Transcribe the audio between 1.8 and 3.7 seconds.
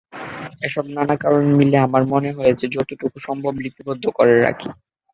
আমার মনে হয়েছে, যতটুকু সম্ভব,